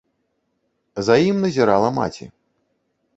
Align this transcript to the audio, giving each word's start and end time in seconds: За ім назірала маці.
За 1.09 1.15
ім 1.29 1.37
назірала 1.45 1.91
маці. 1.99 2.29